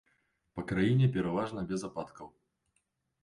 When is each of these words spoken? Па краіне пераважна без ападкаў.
Па 0.59 0.63
краіне 0.69 1.09
пераважна 1.17 1.63
без 1.71 1.81
ападкаў. 1.89 2.27